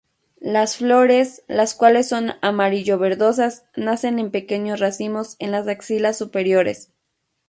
[0.39, 6.91] Las flores, las cuales son amarillo-verdosas, nacen en pequeños racimos en las axilas superiores.